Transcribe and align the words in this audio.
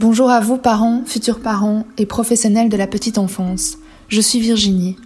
Bonjour 0.00 0.30
à 0.30 0.40
vous 0.40 0.56
parents, 0.56 1.02
futurs 1.04 1.40
parents 1.40 1.84
et 1.98 2.06
professionnels 2.06 2.70
de 2.70 2.76
la 2.78 2.86
petite 2.86 3.18
enfance. 3.18 3.76
Je 4.08 4.22
suis 4.22 4.40
Virginie. 4.40 4.96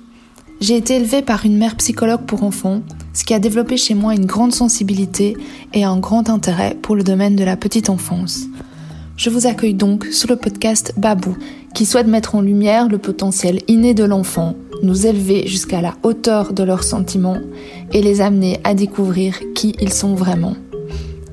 J'ai 0.61 0.77
été 0.77 0.95
élevée 0.95 1.21
par 1.21 1.45
une 1.45 1.59
mère 1.59 1.75
psychologue 1.75 2.27
pour 2.27 2.45
enfants, 2.45 2.81
ce 3.13 3.25
qui 3.25 3.35
a 3.35 3.41
développé 3.41 3.77
chez 3.77 3.95
moi 3.95 4.15
une 4.15 4.25
grande 4.25 4.55
sensibilité 4.55 5.37
et 5.73 5.83
un 5.83 5.99
grand 5.99 6.31
intérêt 6.31 6.77
pour 6.81 6.95
le 6.95 7.03
domaine 7.03 7.35
de 7.35 7.43
la 7.43 7.57
petite 7.57 7.91
enfance. 7.91 8.45
Je 9.17 9.31
vous 9.31 9.49
accueille 9.49 9.75
donc 9.75 10.05
sur 10.13 10.29
le 10.29 10.37
podcast 10.37 10.95
Babou, 10.97 11.37
qui 11.75 11.87
souhaite 11.87 12.07
mettre 12.07 12.37
en 12.37 12.41
lumière 12.41 12.89
le 12.89 12.99
potentiel 12.99 13.63
inné 13.67 13.95
de 13.95 14.05
l'enfant, 14.05 14.55
nous 14.85 15.09
élever 15.09 15.49
jusqu'à 15.49 15.81
la 15.81 15.97
hauteur 16.05 16.53
de 16.53 16.63
leurs 16.63 16.85
sentiments 16.85 17.41
et 17.93 18.01
les 18.01 18.21
amener 18.21 18.61
à 18.63 18.75
découvrir 18.75 19.41
qui 19.57 19.75
ils 19.81 19.93
sont 19.93 20.15
vraiment. 20.15 20.55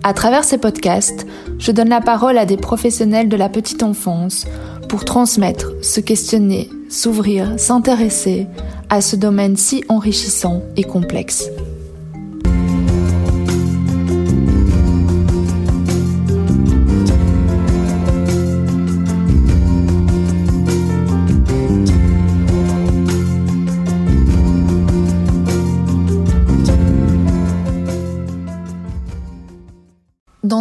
À 0.04 0.16
travers 0.16 0.46
ces 0.46 0.58
podcasts, 0.58 1.28
je 1.62 1.72
donne 1.72 1.90
la 1.90 2.02
parole 2.02 2.40
à 2.40 2.46
des 2.46 2.58
professionnels 2.58 3.30
de 3.30 3.38
la 3.38 3.48
petite 3.48 3.84
enfance 3.84 4.48
pour 4.90 5.06
transmettre, 5.06 5.72
se 5.84 6.02
questionner, 6.02 6.70
s'ouvrir, 6.90 7.54
s'intéresser 7.58 8.48
à 8.90 9.00
ce 9.00 9.16
domaine 9.16 9.56
si 9.56 9.84
enrichissant 9.88 10.64
et 10.76 10.84
complexe. 10.84 11.50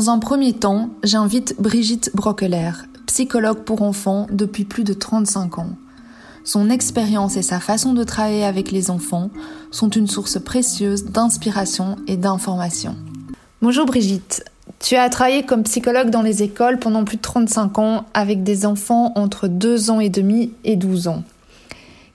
Dans 0.00 0.08
un 0.08 0.18
premier 0.18 0.54
temps, 0.54 0.88
j'invite 1.02 1.56
Brigitte 1.58 2.10
Broqueler, 2.14 2.70
psychologue 3.04 3.64
pour 3.64 3.82
enfants 3.82 4.26
depuis 4.32 4.64
plus 4.64 4.82
de 4.82 4.94
35 4.94 5.58
ans. 5.58 5.68
Son 6.42 6.70
expérience 6.70 7.36
et 7.36 7.42
sa 7.42 7.60
façon 7.60 7.92
de 7.92 8.02
travailler 8.02 8.44
avec 8.44 8.70
les 8.70 8.90
enfants 8.90 9.28
sont 9.70 9.90
une 9.90 10.06
source 10.06 10.40
précieuse 10.42 11.04
d'inspiration 11.04 11.96
et 12.06 12.16
d'information. 12.16 12.96
Bonjour 13.60 13.84
Brigitte, 13.84 14.42
tu 14.78 14.96
as 14.96 15.10
travaillé 15.10 15.42
comme 15.42 15.64
psychologue 15.64 16.08
dans 16.08 16.22
les 16.22 16.42
écoles 16.42 16.78
pendant 16.78 17.04
plus 17.04 17.18
de 17.18 17.22
35 17.22 17.78
ans 17.78 18.06
avec 18.14 18.42
des 18.42 18.64
enfants 18.64 19.12
entre 19.16 19.48
2 19.48 19.90
ans 19.90 20.00
et 20.00 20.08
demi 20.08 20.54
et 20.64 20.76
12 20.76 21.08
ans. 21.08 21.24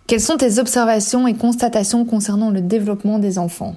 Quelles 0.08 0.22
sont 0.22 0.38
tes 0.38 0.58
observations 0.58 1.28
et 1.28 1.36
constatations 1.36 2.04
concernant 2.04 2.50
le 2.50 2.62
développement 2.62 3.20
des 3.20 3.38
enfants? 3.38 3.76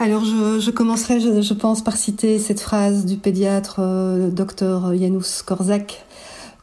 Alors 0.00 0.24
je, 0.24 0.70
commencerai, 0.70 1.20
je, 1.20 1.54
pense, 1.54 1.84
par 1.84 1.94
citer 1.94 2.38
cette 2.38 2.60
phrase 2.60 3.04
du 3.04 3.18
pédiatre 3.18 3.80
euh, 3.80 4.30
docteur 4.30 4.96
Janusz 4.96 5.42
Korzak, 5.42 6.06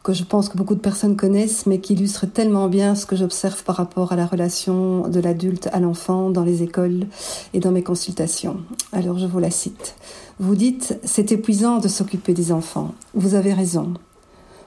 que 0.02 0.12
je 0.12 0.24
pense 0.24 0.50
que 0.50 0.58
beaucoup 0.58 0.74
de 0.74 0.80
personnes 0.80 1.16
connaissent, 1.16 1.68
mais 1.68 1.80
qui 1.80 1.94
illustre 1.94 2.26
tellement 2.26 2.68
bien 2.68 2.96
ce 2.96 3.06
que 3.06 3.16
j'observe 3.16 3.64
par 3.64 3.76
rapport 3.76 4.12
à 4.12 4.16
la 4.16 4.26
relation 4.26 5.08
de 5.08 5.20
l'adulte 5.20 5.70
à 5.72 5.80
l'enfant 5.80 6.32
dans 6.32 6.44
les 6.44 6.64
écoles 6.64 7.06
et 7.54 7.60
dans 7.60 7.70
mes 7.70 7.84
consultations. 7.84 8.58
Alors 8.92 9.20
je 9.20 9.28
vous 9.28 9.40
la 9.40 9.52
cite. 9.52 9.94
Vous 10.40 10.56
dites, 10.56 10.98
c'est 11.04 11.32
épuisant 11.32 11.78
de 11.78 11.88
s'occuper 11.88 12.34
des 12.34 12.52
enfants. 12.52 12.96
Vous 13.14 13.36
avez 13.36 13.54
raison. 13.54 13.94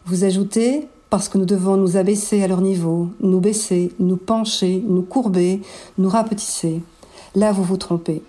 Vous 0.07 0.23
ajoutez, 0.23 0.87
parce 1.11 1.29
que 1.29 1.39
nous 1.39 1.45
devons 1.45 1.77
nous 1.77 1.97
abaisser 1.97 2.41
à 2.45 2.47
leur 2.47 2.61
niveau, 2.61 3.09
nous 3.21 3.41
baisser, 3.41 3.91
nous 3.99 4.17
pencher, 4.17 4.81
nous 4.87 5.03
courber, 5.03 5.61
nous 5.99 6.09
rapetisser. 6.09 6.83
Là, 7.35 7.51
vous 7.51 7.65
vous 7.65 7.77
trompez. 7.77 8.23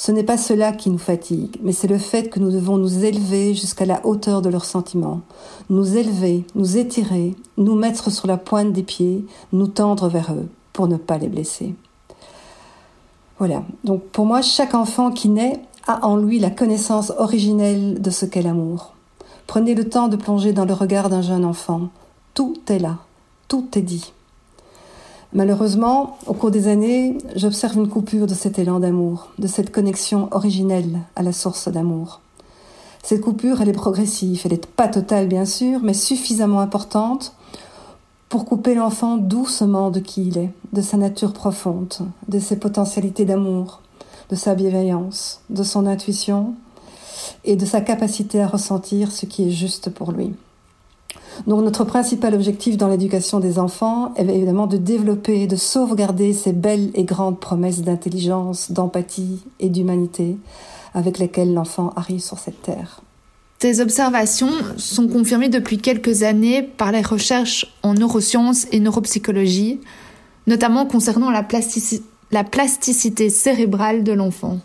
Ce 0.00 0.12
n'est 0.12 0.24
pas 0.24 0.38
cela 0.38 0.72
qui 0.72 0.88
nous 0.88 0.96
fatigue, 0.96 1.58
mais 1.62 1.72
c'est 1.72 1.86
le 1.86 1.98
fait 1.98 2.30
que 2.30 2.40
nous 2.40 2.50
devons 2.50 2.78
nous 2.78 3.04
élever 3.04 3.52
jusqu'à 3.52 3.84
la 3.84 4.00
hauteur 4.06 4.40
de 4.40 4.48
leurs 4.48 4.64
sentiments, 4.64 5.20
nous 5.68 5.98
élever, 5.98 6.46
nous 6.54 6.78
étirer, 6.78 7.36
nous 7.58 7.74
mettre 7.74 8.10
sur 8.10 8.26
la 8.26 8.38
pointe 8.38 8.72
des 8.72 8.82
pieds, 8.82 9.26
nous 9.52 9.66
tendre 9.66 10.08
vers 10.08 10.32
eux, 10.32 10.48
pour 10.72 10.88
ne 10.88 10.96
pas 10.96 11.18
les 11.18 11.28
blesser. 11.28 11.74
Voilà, 13.38 13.62
donc 13.84 14.02
pour 14.04 14.24
moi, 14.24 14.40
chaque 14.40 14.74
enfant 14.74 15.10
qui 15.10 15.28
naît 15.28 15.60
a 15.86 16.06
en 16.06 16.16
lui 16.16 16.38
la 16.38 16.48
connaissance 16.48 17.12
originelle 17.18 18.00
de 18.00 18.08
ce 18.08 18.24
qu'est 18.24 18.40
l'amour. 18.40 18.94
Prenez 19.46 19.74
le 19.74 19.86
temps 19.86 20.08
de 20.08 20.16
plonger 20.16 20.54
dans 20.54 20.64
le 20.64 20.72
regard 20.72 21.10
d'un 21.10 21.20
jeune 21.20 21.44
enfant. 21.44 21.90
Tout 22.32 22.56
est 22.68 22.78
là, 22.78 23.00
tout 23.48 23.68
est 23.76 23.82
dit. 23.82 24.14
Malheureusement, 25.32 26.18
au 26.26 26.34
cours 26.34 26.50
des 26.50 26.66
années, 26.66 27.16
j'observe 27.36 27.76
une 27.76 27.88
coupure 27.88 28.26
de 28.26 28.34
cet 28.34 28.58
élan 28.58 28.80
d'amour, 28.80 29.28
de 29.38 29.46
cette 29.46 29.70
connexion 29.70 30.28
originelle 30.32 30.98
à 31.14 31.22
la 31.22 31.32
source 31.32 31.68
d'amour. 31.68 32.20
Cette 33.04 33.20
coupure, 33.20 33.60
elle 33.60 33.68
est 33.68 33.72
progressive, 33.72 34.42
elle 34.44 34.52
n'est 34.52 34.58
pas 34.58 34.88
totale 34.88 35.28
bien 35.28 35.44
sûr, 35.44 35.80
mais 35.84 35.94
suffisamment 35.94 36.60
importante 36.60 37.34
pour 38.28 38.44
couper 38.44 38.74
l'enfant 38.74 39.16
doucement 39.16 39.90
de 39.90 40.00
qui 40.00 40.26
il 40.26 40.38
est, 40.38 40.50
de 40.72 40.80
sa 40.80 40.96
nature 40.96 41.32
profonde, 41.32 41.94
de 42.26 42.40
ses 42.40 42.56
potentialités 42.56 43.24
d'amour, 43.24 43.82
de 44.30 44.36
sa 44.36 44.56
bienveillance, 44.56 45.42
de 45.48 45.62
son 45.62 45.86
intuition 45.86 46.54
et 47.44 47.54
de 47.54 47.66
sa 47.66 47.80
capacité 47.80 48.42
à 48.42 48.48
ressentir 48.48 49.12
ce 49.12 49.26
qui 49.26 49.48
est 49.48 49.52
juste 49.52 49.90
pour 49.90 50.10
lui. 50.10 50.34
Donc 51.46 51.62
notre 51.62 51.84
principal 51.84 52.34
objectif 52.34 52.76
dans 52.76 52.88
l'éducation 52.88 53.40
des 53.40 53.58
enfants 53.58 54.12
est 54.16 54.26
évidemment 54.28 54.66
de 54.66 54.76
développer, 54.76 55.46
de 55.46 55.56
sauvegarder 55.56 56.32
ces 56.32 56.52
belles 56.52 56.90
et 56.94 57.04
grandes 57.04 57.40
promesses 57.40 57.82
d'intelligence, 57.82 58.72
d'empathie 58.72 59.40
et 59.58 59.68
d'humanité 59.68 60.36
avec 60.94 61.18
lesquelles 61.18 61.54
l'enfant 61.54 61.92
arrive 61.96 62.20
sur 62.20 62.38
cette 62.38 62.62
terre. 62.62 63.00
Tes 63.58 63.80
observations 63.80 64.50
sont 64.76 65.06
confirmées 65.06 65.50
depuis 65.50 65.78
quelques 65.78 66.22
années 66.22 66.62
par 66.62 66.92
les 66.92 67.02
recherches 67.02 67.76
en 67.82 67.94
neurosciences 67.94 68.66
et 68.72 68.80
neuropsychologie, 68.80 69.80
notamment 70.46 70.86
concernant 70.86 71.30
la, 71.30 71.46
la 72.30 72.44
plasticité 72.44 73.28
cérébrale 73.28 74.02
de 74.02 74.12
l'enfant. 74.12 74.60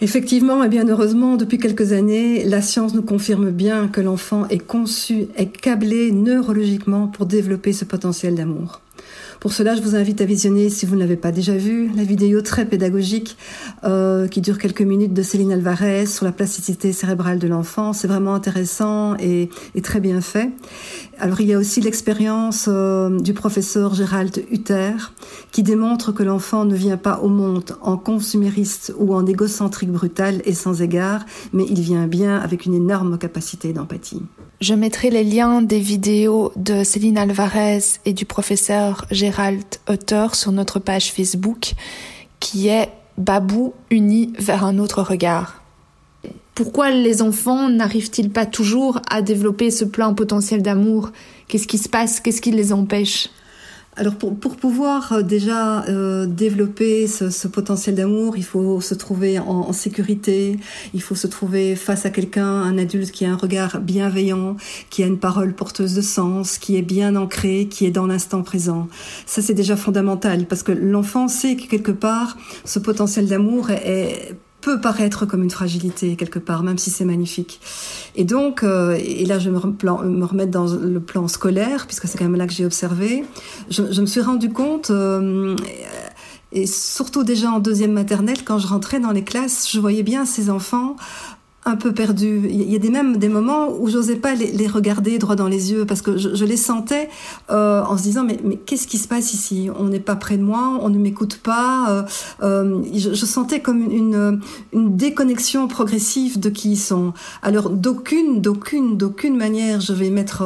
Effectivement, 0.00 0.62
et 0.62 0.68
bien 0.68 0.86
heureusement, 0.88 1.36
depuis 1.36 1.58
quelques 1.58 1.92
années, 1.92 2.44
la 2.44 2.62
science 2.62 2.94
nous 2.94 3.02
confirme 3.02 3.50
bien 3.50 3.88
que 3.88 4.00
l'enfant 4.00 4.46
est 4.48 4.64
conçu, 4.64 5.26
est 5.34 5.48
câblé 5.48 6.12
neurologiquement 6.12 7.08
pour 7.08 7.26
développer 7.26 7.72
ce 7.72 7.84
potentiel 7.84 8.36
d'amour. 8.36 8.80
Pour 9.40 9.52
cela, 9.52 9.76
je 9.76 9.82
vous 9.82 9.94
invite 9.94 10.20
à 10.20 10.24
visionner, 10.24 10.68
si 10.68 10.84
vous 10.84 10.96
ne 10.96 11.00
l'avez 11.00 11.16
pas 11.16 11.30
déjà 11.30 11.56
vu, 11.56 11.90
la 11.94 12.02
vidéo 12.02 12.42
très 12.42 12.66
pédagogique 12.66 13.36
euh, 13.84 14.26
qui 14.26 14.40
dure 14.40 14.58
quelques 14.58 14.82
minutes 14.82 15.14
de 15.14 15.22
Céline 15.22 15.52
Alvarez 15.52 16.06
sur 16.06 16.24
la 16.24 16.32
plasticité 16.32 16.92
cérébrale 16.92 17.38
de 17.38 17.46
l'enfant. 17.46 17.92
C'est 17.92 18.08
vraiment 18.08 18.34
intéressant 18.34 19.16
et, 19.18 19.48
très 19.82 20.00
bien 20.00 20.20
fait. 20.20 20.50
Alors 21.20 21.40
il 21.40 21.48
y 21.48 21.54
a 21.54 21.58
aussi 21.58 21.80
l'expérience 21.80 22.66
euh, 22.68 23.18
du 23.20 23.32
professeur 23.32 23.94
Gérald 23.94 24.44
Hutter 24.50 24.92
qui 25.52 25.62
démontre 25.62 26.12
que 26.12 26.22
l'enfant 26.22 26.64
ne 26.64 26.74
vient 26.74 26.96
pas 26.96 27.20
au 27.20 27.28
monde 27.28 27.76
en 27.80 27.96
consumériste 27.96 28.92
ou 28.98 29.14
en 29.14 29.24
égocentrique 29.24 29.90
brutal 29.90 30.42
et 30.44 30.52
sans 30.52 30.82
égard, 30.82 31.24
mais 31.52 31.64
il 31.68 31.80
vient 31.80 32.06
bien 32.06 32.38
avec 32.38 32.66
une 32.66 32.74
énorme 32.74 33.18
capacité 33.18 33.72
d'empathie. 33.72 34.22
Je 34.60 34.74
mettrai 34.74 35.10
les 35.10 35.22
liens 35.22 35.62
des 35.62 35.78
vidéos 35.78 36.50
de 36.56 36.82
Céline 36.82 37.16
Alvarez 37.16 37.78
et 38.04 38.12
du 38.12 38.24
professeur 38.24 38.97
Gérald 39.10 39.64
Hutter 39.88 40.28
sur 40.32 40.52
notre 40.52 40.78
page 40.78 41.12
Facebook 41.12 41.74
qui 42.40 42.68
est 42.68 42.90
Babou 43.16 43.74
uni 43.90 44.32
vers 44.38 44.64
un 44.64 44.78
autre 44.78 45.02
regard. 45.02 45.62
Pourquoi 46.54 46.90
les 46.90 47.22
enfants 47.22 47.68
n'arrivent-ils 47.68 48.30
pas 48.30 48.46
toujours 48.46 49.00
à 49.10 49.22
développer 49.22 49.70
ce 49.70 49.84
plein 49.84 50.12
potentiel 50.12 50.62
d'amour? 50.62 51.10
Qu'est-ce 51.46 51.68
qui 51.68 51.78
se 51.78 51.88
passe? 51.88 52.20
Qu'est-ce 52.20 52.40
qui 52.40 52.50
les 52.50 52.72
empêche? 52.72 53.28
Alors 53.98 54.14
pour, 54.14 54.38
pour 54.38 54.56
pouvoir 54.56 55.12
euh, 55.12 55.22
déjà 55.22 55.84
euh, 55.86 56.26
développer 56.26 57.08
ce, 57.08 57.30
ce 57.30 57.48
potentiel 57.48 57.96
d'amour, 57.96 58.36
il 58.36 58.44
faut 58.44 58.80
se 58.80 58.94
trouver 58.94 59.38
en, 59.40 59.46
en, 59.46 59.72
sécurité, 59.72 60.56
il 60.94 61.02
faut 61.02 61.16
se 61.16 61.26
trouver 61.26 61.74
face 61.74 62.06
à 62.06 62.10
quelqu'un, 62.10 62.46
un 62.46 62.78
adulte 62.78 63.10
qui 63.10 63.24
a 63.24 63.32
un 63.32 63.36
regard 63.36 63.80
bienveillant, 63.80 64.56
qui 64.90 65.02
a 65.02 65.06
une 65.06 65.18
parole 65.18 65.52
porteuse 65.52 65.94
de 65.94 66.00
sens, 66.00 66.58
qui 66.58 66.76
est 66.76 66.82
bien 66.82 67.16
ancré, 67.16 67.66
qui 67.68 67.86
est 67.86 67.90
dans 67.90 68.06
l'instant 68.06 68.42
présent. 68.42 68.88
Ça 69.26 69.42
c'est 69.42 69.54
déjà 69.54 69.76
fondamental 69.76 70.46
parce 70.46 70.62
que 70.62 70.72
l'enfant 70.72 71.26
sait 71.26 71.56
que 71.56 71.66
quelque 71.66 71.92
part 71.92 72.36
ce 72.64 72.78
potentiel 72.78 73.26
d'amour 73.26 73.70
est, 73.70 73.82
est 73.84 74.34
peut 74.60 74.80
paraître 74.80 75.26
comme 75.26 75.42
une 75.42 75.50
fragilité 75.50 76.16
quelque 76.16 76.38
part, 76.38 76.62
même 76.62 76.78
si 76.78 76.90
c'est 76.90 77.04
magnifique. 77.04 77.60
Et 78.16 78.24
donc, 78.24 78.62
euh, 78.62 78.98
et 78.98 79.24
là 79.24 79.38
je 79.38 79.50
me, 79.50 79.58
me 79.58 80.24
remettre 80.24 80.50
dans 80.50 80.66
le 80.66 81.00
plan 81.00 81.28
scolaire, 81.28 81.86
puisque 81.86 82.06
c'est 82.06 82.18
quand 82.18 82.24
même 82.24 82.36
là 82.36 82.46
que 82.46 82.52
j'ai 82.52 82.66
observé, 82.66 83.24
je, 83.70 83.92
je, 83.92 84.00
me 84.00 84.06
suis 84.06 84.20
rendu 84.20 84.50
compte, 84.50 84.90
euh, 84.90 85.54
et 86.52 86.66
surtout 86.66 87.24
déjà 87.24 87.50
en 87.50 87.60
deuxième 87.60 87.92
maternelle, 87.92 88.42
quand 88.44 88.58
je 88.58 88.66
rentrais 88.66 89.00
dans 89.00 89.12
les 89.12 89.24
classes, 89.24 89.70
je 89.70 89.78
voyais 89.80 90.02
bien 90.02 90.24
ces 90.24 90.50
enfants 90.50 90.96
un 91.68 91.76
peu 91.76 91.92
perdus. 91.92 92.42
Il 92.48 92.70
y 92.70 92.74
a 92.74 92.78
des, 92.78 92.90
même 92.90 93.18
des 93.18 93.28
moments 93.28 93.68
où 93.78 93.88
j'osais 93.88 94.16
pas 94.16 94.34
les, 94.34 94.66
regarder 94.66 95.18
droit 95.18 95.36
dans 95.36 95.48
les 95.48 95.70
yeux 95.70 95.84
parce 95.84 96.02
que 96.02 96.16
je, 96.16 96.44
les 96.44 96.56
sentais 96.56 97.08
euh, 97.50 97.82
en 97.82 97.96
se 97.96 98.02
disant 98.02 98.24
mais, 98.24 98.38
mais 98.42 98.56
qu'est-ce 98.56 98.86
qui 98.86 98.98
se 98.98 99.06
passe 99.06 99.34
ici? 99.34 99.68
On 99.78 99.84
n'est 99.84 100.00
pas 100.00 100.16
près 100.16 100.36
de 100.36 100.42
moi, 100.42 100.78
on 100.80 100.88
ne 100.88 100.98
m'écoute 100.98 101.40
pas. 101.42 101.90
Euh, 101.90 102.02
euh, 102.42 102.82
je, 102.94 103.26
sentais 103.26 103.60
comme 103.60 103.82
une, 103.82 104.40
une 104.72 104.96
déconnexion 104.96 105.68
progressive 105.68 106.40
de 106.40 106.48
qui 106.48 106.72
ils 106.72 106.76
sont. 106.76 107.12
Alors 107.42 107.70
d'aucune, 107.70 108.40
d'aucune, 108.40 108.96
d'aucune 108.96 109.36
manière 109.36 109.80
je 109.80 109.92
vais 109.92 110.10
mettre 110.10 110.44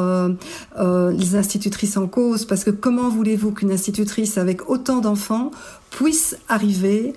les 0.78 1.36
institutrices 1.36 1.96
en 1.96 2.06
cause 2.06 2.44
parce 2.44 2.64
que 2.64 2.70
comment 2.70 3.08
voulez-vous 3.08 3.52
qu'une 3.52 3.72
institutrice 3.72 4.38
avec 4.38 4.68
autant 4.68 5.00
d'enfants 5.00 5.50
puisse 5.90 6.36
arriver 6.48 7.14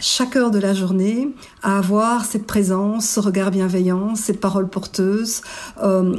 chaque 0.00 0.36
heure 0.36 0.50
de 0.50 0.58
la 0.58 0.74
journée 0.74 1.28
à 1.62 1.78
avoir 1.78 2.24
cette 2.24 2.46
présence, 2.46 3.08
ce 3.08 3.20
regard 3.20 3.50
bienveillant, 3.50 4.14
cette 4.14 4.40
parole 4.40 4.68
porteuse. 4.68 5.42
Euh, 5.82 6.14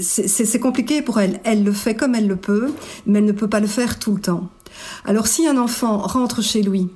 c'est 0.00 0.60
compliqué 0.60 1.02
pour 1.02 1.20
elle. 1.20 1.40
Elle 1.44 1.64
le 1.64 1.72
fait 1.72 1.94
comme 1.94 2.14
elle 2.14 2.26
le 2.26 2.36
peut, 2.36 2.72
mais 3.06 3.18
elle 3.20 3.24
ne 3.24 3.32
peut 3.32 3.48
pas 3.48 3.60
le 3.60 3.66
faire 3.66 3.98
tout 3.98 4.14
le 4.14 4.20
temps. 4.20 4.50
Alors 5.04 5.26
si 5.26 5.46
un 5.46 5.56
enfant 5.56 5.98
rentre 5.98 6.42
chez 6.42 6.62
lui 6.62 6.88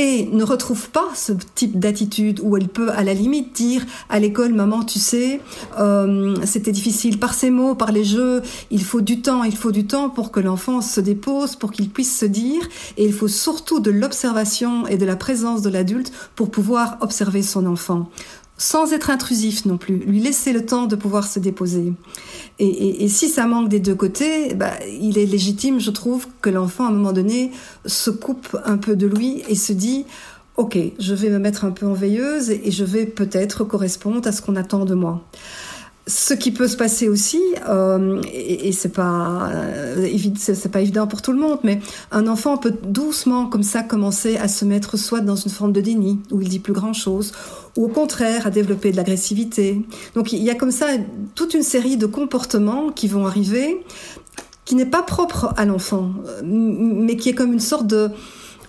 et 0.00 0.24
ne 0.32 0.44
retrouve 0.44 0.88
pas 0.88 1.10
ce 1.14 1.32
type 1.54 1.78
d'attitude 1.78 2.40
où 2.42 2.56
elle 2.56 2.68
peut 2.68 2.90
à 2.90 3.04
la 3.04 3.12
limite 3.12 3.54
dire 3.54 3.84
à 4.08 4.18
l'école 4.18 4.54
maman 4.54 4.82
tu 4.82 4.98
sais 4.98 5.42
euh, 5.78 6.34
c'était 6.46 6.72
difficile 6.72 7.18
par 7.18 7.34
ces 7.34 7.50
mots 7.50 7.74
par 7.74 7.92
les 7.92 8.02
jeux 8.02 8.40
il 8.70 8.82
faut 8.82 9.02
du 9.02 9.20
temps 9.20 9.44
il 9.44 9.54
faut 9.54 9.72
du 9.72 9.86
temps 9.86 10.08
pour 10.08 10.30
que 10.30 10.40
l'enfant 10.40 10.80
se 10.80 11.02
dépose 11.02 11.54
pour 11.54 11.70
qu'il 11.70 11.90
puisse 11.90 12.18
se 12.18 12.24
dire 12.24 12.66
et 12.96 13.04
il 13.04 13.12
faut 13.12 13.28
surtout 13.28 13.78
de 13.78 13.90
l'observation 13.90 14.86
et 14.86 14.96
de 14.96 15.04
la 15.04 15.16
présence 15.16 15.60
de 15.60 15.68
l'adulte 15.68 16.12
pour 16.34 16.50
pouvoir 16.50 16.96
observer 17.02 17.42
son 17.42 17.66
enfant 17.66 18.08
sans 18.60 18.92
être 18.92 19.08
intrusif 19.08 19.64
non 19.64 19.78
plus, 19.78 19.96
lui 19.96 20.20
laisser 20.20 20.52
le 20.52 20.66
temps 20.66 20.84
de 20.84 20.94
pouvoir 20.94 21.26
se 21.26 21.38
déposer. 21.38 21.94
Et, 22.58 23.08
si 23.08 23.30
ça 23.30 23.46
manque 23.46 23.70
des 23.70 23.80
deux 23.80 23.94
côtés, 23.94 24.52
bah, 24.54 24.72
il 25.00 25.16
est 25.16 25.24
légitime, 25.24 25.80
je 25.80 25.90
trouve, 25.90 26.26
que 26.42 26.50
l'enfant, 26.50 26.84
à 26.84 26.88
un 26.88 26.92
moment 26.92 27.14
donné, 27.14 27.52
se 27.86 28.10
coupe 28.10 28.54
un 28.66 28.76
peu 28.76 28.96
de 28.96 29.06
lui 29.06 29.42
et 29.48 29.54
se 29.54 29.72
dit, 29.72 30.04
OK, 30.58 30.76
je 30.98 31.14
vais 31.14 31.30
me 31.30 31.38
mettre 31.38 31.64
un 31.64 31.70
peu 31.70 31.86
en 31.86 31.94
veilleuse 31.94 32.50
et 32.50 32.70
je 32.70 32.84
vais 32.84 33.06
peut-être 33.06 33.64
correspondre 33.64 34.28
à 34.28 34.32
ce 34.32 34.42
qu'on 34.42 34.56
attend 34.56 34.84
de 34.84 34.94
moi. 34.94 35.24
Ce 36.10 36.34
qui 36.34 36.50
peut 36.50 36.66
se 36.66 36.76
passer 36.76 37.08
aussi, 37.08 37.40
euh, 37.68 38.20
et, 38.32 38.68
et 38.68 38.72
c'est 38.72 38.92
pas 38.92 39.48
euh, 39.52 40.08
c'est 40.36 40.68
pas 40.68 40.80
évident 40.80 41.06
pour 41.06 41.22
tout 41.22 41.30
le 41.30 41.38
monde, 41.38 41.60
mais 41.62 41.78
un 42.10 42.26
enfant 42.26 42.56
peut 42.56 42.74
doucement 42.82 43.46
comme 43.46 43.62
ça 43.62 43.84
commencer 43.84 44.36
à 44.36 44.48
se 44.48 44.64
mettre 44.64 44.96
soit 44.96 45.20
dans 45.20 45.36
une 45.36 45.52
forme 45.52 45.72
de 45.72 45.80
déni 45.80 46.18
où 46.32 46.40
il 46.40 46.48
dit 46.48 46.58
plus 46.58 46.72
grand 46.72 46.94
chose, 46.94 47.30
ou 47.76 47.84
au 47.84 47.88
contraire 47.88 48.48
à 48.48 48.50
développer 48.50 48.90
de 48.90 48.96
l'agressivité. 48.96 49.82
Donc 50.16 50.32
il 50.32 50.42
y 50.42 50.50
a 50.50 50.56
comme 50.56 50.72
ça 50.72 50.86
toute 51.36 51.54
une 51.54 51.62
série 51.62 51.96
de 51.96 52.06
comportements 52.06 52.90
qui 52.90 53.06
vont 53.06 53.24
arriver, 53.24 53.80
qui 54.64 54.74
n'est 54.74 54.86
pas 54.86 55.02
propre 55.02 55.54
à 55.56 55.64
l'enfant, 55.64 56.10
mais 56.42 57.14
qui 57.16 57.28
est 57.28 57.34
comme 57.34 57.52
une 57.52 57.60
sorte 57.60 57.86
de 57.86 58.10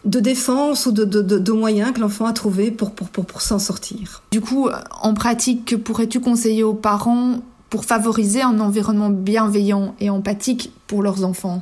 de 0.06 0.20
défense 0.20 0.86
ou 0.86 0.92
de, 0.92 1.06
de, 1.06 1.22
de, 1.22 1.52
moyens 1.52 1.92
que 1.94 2.00
l'enfant 2.00 2.26
a 2.26 2.34
trouvé 2.34 2.72
pour, 2.72 2.92
pour, 2.92 3.10
pour, 3.10 3.26
pour 3.26 3.42
s'en 3.42 3.60
sortir. 3.60 4.24
Du 4.32 4.42
coup, 4.42 4.70
en 5.02 5.14
pratique, 5.14 5.66
que 5.66 5.76
pourrais-tu 5.76 6.20
conseiller 6.20 6.64
aux 6.64 6.74
parents 6.74 7.36
pour 7.70 7.86
favoriser 7.86 8.42
un 8.42 8.60
environnement 8.60 9.10
bienveillant 9.10 9.96
et 10.00 10.10
empathique 10.10 10.72
pour 10.88 11.04
leurs 11.04 11.24
enfants? 11.24 11.62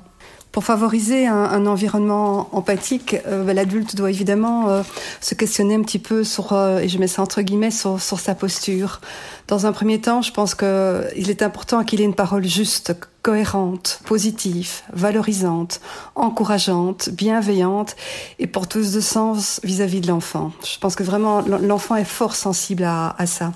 Pour 0.51 0.63
favoriser 0.63 1.27
un, 1.27 1.43
un 1.43 1.67
environnement 1.67 2.49
empathique, 2.53 3.17
euh, 3.27 3.43
bah, 3.43 3.53
l'adulte 3.53 3.95
doit 3.95 4.09
évidemment 4.09 4.69
euh, 4.69 4.81
se 5.21 5.35
questionner 5.35 5.75
un 5.75 5.83
petit 5.83 5.99
peu 5.99 6.23
sur, 6.23 6.53
euh, 6.53 6.79
et 6.79 6.89
je 6.89 6.97
mets 6.97 7.07
ça 7.07 7.21
entre 7.21 7.43
guillemets, 7.43 7.69
sur, 7.69 8.01
sur 8.01 8.19
sa 8.19 8.33
posture. 8.33 8.99
Dans 9.47 9.67
un 9.67 9.71
premier 9.71 10.01
temps, 10.01 10.23
je 10.23 10.31
pense 10.31 10.55
qu'il 10.55 11.29
est 11.29 11.43
important 11.43 11.83
qu'il 11.83 12.01
ait 12.01 12.05
une 12.05 12.15
parole 12.15 12.45
juste, 12.45 12.95
cohérente, 13.21 13.99
positive, 14.05 14.81
valorisante, 14.93 15.81
encourageante, 16.15 17.09
bienveillante 17.09 17.95
et 18.39 18.47
porteuse 18.47 18.93
de 18.93 19.01
sens 19.01 19.59
vis-à-vis 19.63 19.99
de 19.99 20.07
l'enfant. 20.07 20.51
Je 20.63 20.79
pense 20.79 20.95
que 20.95 21.03
vraiment 21.03 21.41
l'enfant 21.41 21.95
est 21.95 22.05
fort 22.05 22.35
sensible 22.35 22.83
à, 22.83 23.15
ça. 23.25 23.51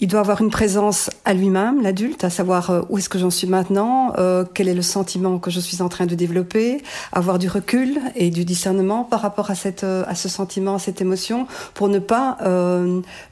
Il 0.00 0.08
doit 0.08 0.20
avoir 0.20 0.40
une 0.40 0.50
présence 0.50 1.10
à 1.24 1.34
lui-même, 1.34 1.82
l'adulte, 1.82 2.24
à 2.24 2.30
savoir 2.30 2.70
euh, 2.70 2.80
où 2.88 2.96
est-ce 2.96 3.10
que 3.10 3.18
j'en 3.18 3.30
suis 3.30 3.46
maintenant, 3.46 4.14
euh, 4.16 4.44
quel 4.54 4.66
est 4.66 4.74
le 4.74 4.82
sentiment 4.82 5.38
que 5.38 5.50
je 5.50 5.60
suis 5.60 5.82
en 5.82 5.90
train 5.90 6.06
de 6.06 6.14
développer, 6.14 6.82
avoir 7.12 7.38
du 7.38 7.48
recul 7.48 8.00
et 8.16 8.30
du 8.30 8.46
discernement 8.46 9.04
par 9.04 9.20
rapport 9.20 9.50
à 9.50 9.54
cette 9.54 9.84
euh, 9.84 10.04
à 10.06 10.14
ce 10.14 10.28
sentiment, 10.28 10.76
à 10.76 10.78
cette 10.78 11.02
émotion, 11.02 11.46
pour 11.74 11.88
ne 11.88 11.98
pas 11.98 12.38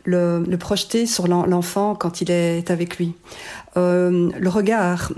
le, 0.05 0.56
projeter 0.58 1.06
sur 1.06 1.26
l'enfant 1.26 1.94
quand 1.94 2.20
il 2.20 2.31
est 2.31 2.70
avec 2.70 2.99
lui. 2.99 3.14
Le 3.76 4.49
regard. 4.49 5.12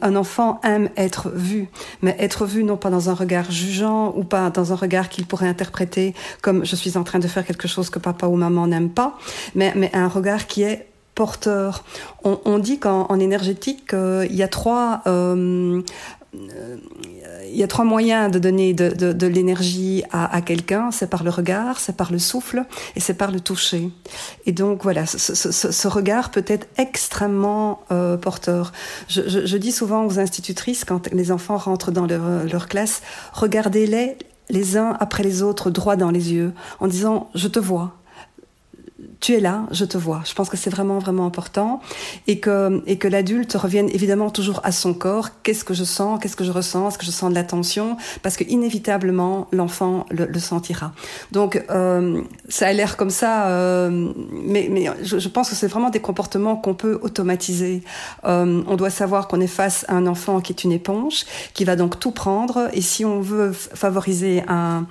Un 0.00 0.16
enfant 0.16 0.60
aime 0.62 0.88
être 0.96 1.30
vu, 1.30 1.68
mais 2.02 2.16
être 2.18 2.46
vu 2.46 2.64
non 2.64 2.76
pas 2.76 2.90
dans 2.90 3.10
un 3.10 3.14
regard 3.14 3.50
jugeant 3.50 4.12
ou 4.16 4.24
pas 4.24 4.50
dans 4.50 4.72
un 4.72 4.76
regard 4.76 5.08
qu'il 5.08 5.26
pourrait 5.26 5.48
interpréter 5.48 6.14
comme 6.40 6.64
je 6.64 6.76
suis 6.76 6.96
en 6.96 7.04
train 7.04 7.18
de 7.18 7.28
faire 7.28 7.44
quelque 7.44 7.68
chose 7.68 7.90
que 7.90 7.98
papa 7.98 8.26
ou 8.26 8.36
maman 8.36 8.66
n'aime 8.66 8.90
pas, 8.90 9.18
mais, 9.54 9.72
un 9.94 10.08
regard 10.08 10.46
qui 10.46 10.62
est 10.62 10.86
porteur. 11.14 11.84
On, 12.24 12.40
on 12.44 12.58
dit 12.58 12.78
qu'en 12.78 13.18
énergétique, 13.18 13.92
euh, 13.92 14.26
il 14.30 14.36
y 14.36 14.42
a 14.42 14.48
trois 14.48 15.02
euh, 15.06 15.82
il 16.34 17.56
y 17.56 17.62
a 17.62 17.66
trois 17.66 17.84
moyens 17.84 18.30
de 18.30 18.38
donner 18.38 18.72
de, 18.72 18.88
de, 18.88 19.12
de 19.12 19.26
l'énergie 19.26 20.02
à, 20.10 20.34
à 20.34 20.40
quelqu'un. 20.40 20.90
C'est 20.90 21.10
par 21.10 21.24
le 21.24 21.30
regard, 21.30 21.78
c'est 21.78 21.96
par 21.96 22.10
le 22.10 22.18
souffle 22.18 22.64
et 22.96 23.00
c'est 23.00 23.14
par 23.14 23.30
le 23.30 23.40
toucher. 23.40 23.90
Et 24.46 24.52
donc 24.52 24.82
voilà, 24.82 25.04
ce, 25.06 25.18
ce, 25.18 25.52
ce 25.52 25.88
regard 25.88 26.30
peut 26.30 26.44
être 26.46 26.66
extrêmement 26.78 27.80
euh, 27.90 28.16
porteur. 28.16 28.72
Je, 29.08 29.28
je, 29.28 29.44
je, 29.44 29.56
dis 29.58 29.72
souvent 29.72 30.06
aux 30.06 30.18
institutrices, 30.18 30.84
quand 30.84 31.12
les 31.12 31.32
enfants 31.32 31.58
rentrent 31.58 31.92
dans 31.92 32.06
leur, 32.06 32.46
leur 32.50 32.68
classe, 32.68 33.02
regardez-les 33.32 34.16
les 34.50 34.76
uns 34.76 34.96
après 35.00 35.22
les 35.22 35.42
autres 35.42 35.70
droit 35.70 35.96
dans 35.96 36.10
les 36.10 36.32
yeux 36.32 36.52
en 36.80 36.88
disant 36.88 37.30
je 37.34 37.48
te 37.48 37.58
vois 37.58 37.94
tu 39.22 39.34
es 39.34 39.40
là, 39.40 39.66
je 39.70 39.84
te 39.84 39.96
vois. 39.96 40.20
Je 40.26 40.34
pense 40.34 40.50
que 40.50 40.56
c'est 40.56 40.68
vraiment 40.68 40.98
vraiment 40.98 41.24
important 41.24 41.80
et 42.26 42.40
que 42.40 42.82
et 42.88 42.98
que 42.98 43.06
l'adulte 43.06 43.52
revienne 43.54 43.88
évidemment 43.88 44.30
toujours 44.30 44.60
à 44.64 44.72
son 44.72 44.94
corps. 44.94 45.28
Qu'est-ce 45.44 45.64
que 45.64 45.74
je 45.74 45.84
sens? 45.84 46.18
Qu'est-ce 46.20 46.34
que 46.34 46.42
je 46.42 46.50
ressens? 46.50 46.88
Est-ce 46.88 46.98
que 46.98 47.06
je 47.06 47.12
sens 47.12 47.30
de 47.30 47.36
la 47.36 47.44
tension 47.44 47.96
Parce 48.22 48.36
que 48.36 48.42
inévitablement 48.42 49.46
l'enfant 49.52 50.06
le, 50.10 50.26
le, 50.26 50.40
sentira. 50.40 50.92
Donc 51.30 51.64
euh, 51.70 52.20
ça 52.48 52.66
a 52.66 52.72
l'air 52.72 52.96
comme 52.96 53.10
ça, 53.10 53.46
euh, 53.46 54.12
mais 54.44 54.66
mais 54.68 54.86
je, 55.04 55.20
je, 55.20 55.28
pense 55.28 55.50
que 55.50 55.54
c'est 55.54 55.68
vraiment 55.68 55.90
des 55.90 56.00
comportements 56.00 56.56
qu'on 56.56 56.74
peut 56.74 56.98
automatiser. 57.00 57.84
Euh, 58.24 58.64
on 58.66 58.74
doit 58.74 58.90
savoir 58.90 59.28
qu'on 59.28 59.40
est 59.40 59.46
face 59.46 59.84
à 59.86 59.94
un 59.94 60.08
enfant 60.08 60.40
qui 60.40 60.52
est 60.52 60.64
une 60.64 60.72
éponge, 60.72 61.26
qui 61.54 61.64
va 61.64 61.76
donc 61.76 62.00
tout 62.00 62.10
prendre 62.10 62.68
et 62.72 62.80
si 62.80 63.04
on 63.04 63.20
veut 63.20 63.52
favoriser 63.52 64.42
un 64.48 64.88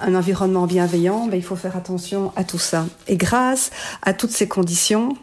un 0.00 0.14
environnement 0.14 0.66
bienveillant, 0.66 1.26
ben, 1.26 1.36
il 1.36 1.42
faut 1.42 1.56
faire 1.56 1.76
attention 1.76 2.32
à 2.36 2.44
tout 2.44 2.58
ça. 2.58 2.86
Et 3.06 3.16
grâce 3.16 3.70
à 4.02 4.12
toutes 4.12 4.30
ces 4.30 4.48
conditions, 4.48 5.16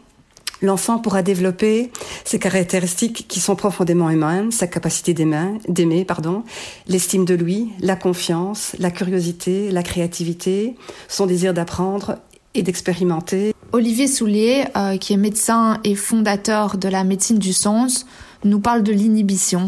l'enfant 0.62 1.00
pourra 1.00 1.22
développer 1.22 1.92
ses 2.24 2.40
caractéristiques 2.40 3.26
qui 3.28 3.40
sont 3.40 3.56
profondément 3.56 4.10
humaines, 4.10 4.52
sa 4.52 4.68
capacité 4.68 5.14
d'aimer, 5.14 6.06
pardon, 6.06 6.44
l'estime 6.88 7.26
de 7.26 7.36
lui, 7.36 7.70
la 7.80 7.96
confiance, 7.96 8.76
la 8.80 8.92
curiosité, 8.92 9.72
la 9.72 9.84
créativité, 9.84 10.76
son 11.08 11.26
désir 11.26 11.54
d'apprendre 11.54 12.18
et 12.54 12.64
d'expérimenter. 12.64 13.54
Olivier 13.72 14.08
Soulier, 14.08 14.66
euh, 14.78 14.98
qui 14.98 15.14
est 15.14 15.18
médecin 15.18 15.80
et 15.84 15.96
fondateur 15.96 16.78
de 16.78 16.88
la 16.88 17.04
médecine 17.04 17.40
du 17.40 17.52
sens, 17.52 18.06
nous 18.46 18.60
parle 18.60 18.84
de 18.84 18.94
l'inhibition. 18.94 19.68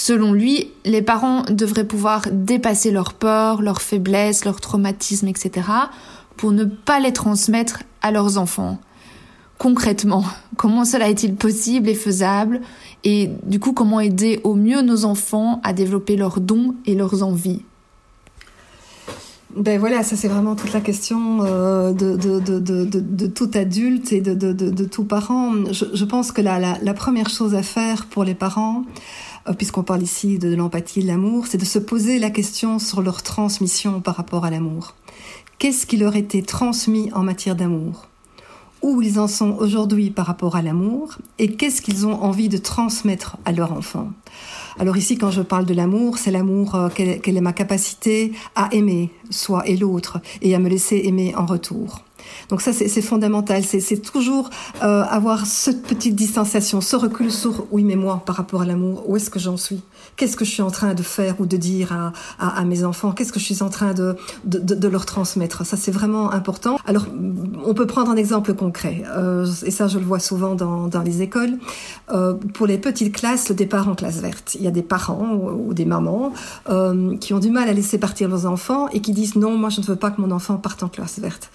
Selon 0.00 0.32
lui, 0.32 0.70
les 0.84 1.02
parents 1.02 1.42
devraient 1.50 1.82
pouvoir 1.82 2.22
dépasser 2.30 2.92
leurs 2.92 3.14
peurs, 3.14 3.62
leurs 3.62 3.82
faiblesses, 3.82 4.44
leurs 4.44 4.60
traumatismes, 4.60 5.26
etc., 5.26 5.66
pour 6.36 6.52
ne 6.52 6.64
pas 6.64 7.00
les 7.00 7.12
transmettre 7.12 7.82
à 8.00 8.12
leurs 8.12 8.38
enfants. 8.38 8.78
Concrètement, 9.58 10.24
comment 10.56 10.84
cela 10.84 11.10
est-il 11.10 11.34
possible 11.34 11.88
et 11.88 11.96
faisable? 11.96 12.60
Et 13.02 13.28
du 13.42 13.58
coup, 13.58 13.72
comment 13.72 13.98
aider 13.98 14.40
au 14.44 14.54
mieux 14.54 14.82
nos 14.82 15.04
enfants 15.04 15.60
à 15.64 15.72
développer 15.72 16.14
leurs 16.14 16.38
dons 16.38 16.76
et 16.86 16.94
leurs 16.94 17.24
envies? 17.24 17.62
Ben 19.56 19.80
voilà, 19.80 20.02
ça 20.02 20.14
c'est 20.14 20.28
vraiment 20.28 20.54
toute 20.54 20.72
la 20.74 20.80
question 20.80 21.38
euh, 21.40 21.92
de, 21.92 23.26
tout 23.26 23.50
adulte 23.54 24.12
et 24.12 24.20
de, 24.20 24.84
tout 24.84 25.04
parent. 25.04 25.52
Je, 25.72 26.04
pense 26.04 26.32
que 26.32 26.42
la, 26.42 26.94
première 26.94 27.30
chose 27.30 27.54
à 27.54 27.62
faire 27.62 28.06
pour 28.06 28.24
les 28.24 28.34
parents, 28.34 28.84
puisqu'on 29.56 29.82
parle 29.82 30.02
ici 30.02 30.38
de, 30.38 30.54
l'empathie, 30.54 31.02
de 31.02 31.06
l'amour, 31.06 31.46
c'est 31.46 31.58
de 31.58 31.64
se 31.64 31.78
poser 31.78 32.18
la 32.18 32.30
question 32.30 32.78
sur 32.78 33.02
leur 33.02 33.22
transmission 33.22 34.00
par 34.00 34.16
rapport 34.16 34.44
à 34.44 34.50
l'amour. 34.50 34.94
Qu'est-ce 35.58 35.86
qui 35.86 35.96
leur 35.96 36.16
était 36.16 36.42
transmis 36.42 37.10
en 37.12 37.22
matière 37.22 37.56
d'amour? 37.56 38.08
Où 38.80 39.02
ils 39.02 39.18
en 39.18 39.26
sont 39.26 39.56
aujourd'hui 39.58 40.10
par 40.10 40.26
rapport 40.26 40.54
à 40.54 40.62
l'amour? 40.62 41.18
Et 41.38 41.52
qu'est-ce 41.56 41.82
qu'ils 41.82 42.06
ont 42.06 42.22
envie 42.22 42.48
de 42.48 42.58
transmettre 42.58 43.36
à 43.44 43.50
leur 43.52 43.72
enfant? 43.72 44.10
Alors 44.78 44.96
ici, 44.96 45.18
quand 45.18 45.32
je 45.32 45.42
parle 45.42 45.66
de 45.66 45.74
l'amour, 45.74 46.18
c'est 46.18 46.30
l'amour, 46.30 46.76
euh, 46.76 46.88
quelle, 46.94 47.36
est 47.36 47.40
ma 47.40 47.52
capacité 47.52 48.32
à 48.54 48.68
aimer, 48.72 49.10
soit 49.30 49.66
et 49.66 49.76
l'autre, 49.76 50.20
et 50.42 50.54
à 50.54 50.60
me 50.60 50.68
laisser 50.68 51.02
aimer 51.04 51.34
en 51.34 51.46
retour. 51.46 52.04
Donc 52.48 52.60
ça, 52.60 52.72
c'est 52.72 53.02
fondamental. 53.02 53.62
C'est 53.64 54.02
toujours 54.02 54.50
euh, 54.82 55.02
avoir 55.02 55.46
cette 55.46 55.82
petite 55.82 56.14
distanciation, 56.14 56.80
ce 56.80 56.96
recul 56.96 57.30
sur 57.30 57.66
oui, 57.70 57.84
mais 57.84 57.96
moi, 57.96 58.22
par 58.24 58.36
rapport 58.36 58.62
à 58.62 58.64
l'amour, 58.64 59.08
où 59.08 59.16
est-ce 59.16 59.30
que 59.30 59.38
j'en 59.38 59.56
suis? 59.56 59.82
Qu'est-ce 60.16 60.36
que 60.36 60.44
je 60.44 60.50
suis 60.50 60.62
en 60.62 60.70
train 60.70 60.94
de 60.94 61.02
faire 61.02 61.40
ou 61.40 61.46
de 61.46 61.56
dire 61.56 61.92
à, 61.92 62.12
à, 62.38 62.60
à 62.60 62.64
mes 62.64 62.84
enfants? 62.84 63.12
Qu'est-ce 63.12 63.32
que 63.32 63.40
je 63.40 63.44
suis 63.44 63.62
en 63.62 63.70
train 63.70 63.94
de, 63.94 64.16
de, 64.44 64.58
de 64.58 64.88
leur 64.88 65.06
transmettre? 65.06 65.64
Ça, 65.64 65.76
c'est 65.76 65.90
vraiment 65.90 66.30
important. 66.32 66.78
Alors, 66.86 67.06
on 67.64 67.74
peut 67.74 67.86
prendre 67.86 68.10
un 68.10 68.16
exemple 68.16 68.54
concret, 68.54 69.02
euh, 69.16 69.46
et 69.64 69.70
ça, 69.70 69.88
je 69.88 69.98
le 69.98 70.04
vois 70.04 70.20
souvent 70.20 70.54
dans, 70.54 70.88
dans 70.88 71.02
les 71.02 71.22
écoles. 71.22 71.58
Euh, 72.10 72.34
pour 72.34 72.66
les 72.66 72.78
petites 72.78 73.14
classes, 73.14 73.48
le 73.48 73.54
départ 73.54 73.88
en 73.88 73.94
classe 73.94 74.20
verte. 74.20 74.56
Il 74.58 74.64
y 74.64 74.66
a 74.66 74.70
des 74.70 74.82
parents 74.82 75.34
ou, 75.34 75.68
ou 75.68 75.74
des 75.74 75.84
mamans 75.84 76.32
euh, 76.68 77.16
qui 77.18 77.34
ont 77.34 77.38
du 77.38 77.50
mal 77.50 77.68
à 77.68 77.72
laisser 77.72 77.98
partir 77.98 78.28
leurs 78.28 78.46
enfants 78.46 78.88
et 78.88 79.00
qui 79.00 79.12
disent 79.12 79.36
non, 79.36 79.56
moi, 79.56 79.68
je 79.68 79.80
ne 79.80 79.86
veux 79.86 79.96
pas 79.96 80.10
que 80.10 80.20
mon 80.20 80.30
enfant 80.30 80.56
parte 80.56 80.82
en 80.82 80.88
classe 80.88 81.18
verte 81.18 81.50